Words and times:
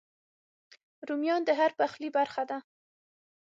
رومیان 1.07 1.41
د 1.45 1.49
هر 1.59 1.71
پخلي 1.79 2.09
برخه 2.17 2.43
دي 2.49 2.57